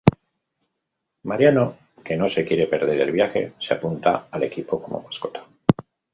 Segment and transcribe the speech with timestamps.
[1.29, 5.45] Mariano, que no se quiere perder el viaje, se apunta al equipo como mascota.